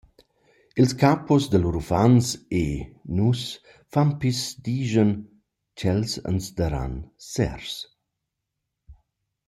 Ils 0.81 0.93
capos 1.01 1.43
da 1.47 1.57
lur 1.59 1.77
uffants 1.81 2.27
e 2.63 2.63
nu’s 3.17 3.41
fan 3.91 4.09
pisdischan 4.19 5.11
ch’els 5.77 6.11
ans 6.29 6.45
daran 6.57 6.93
sers. 7.31 7.73